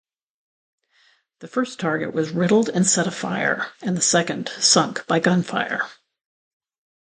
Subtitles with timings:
[1.41, 5.83] The first target was riddled and set afire, and the second sunk by gunfire.